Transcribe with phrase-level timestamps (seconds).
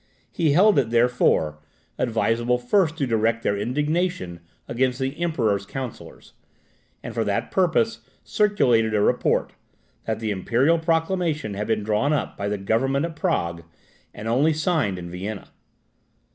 [0.31, 1.59] He held it, therefore,
[1.99, 6.33] advisable first to direct their indignation against the Emperor's counsellors;
[7.03, 9.53] and for that purpose circulated a report,
[10.05, 13.61] that the imperial proclamation had been drawn up by the government at Prague,
[14.11, 15.49] and only signed in Vienna.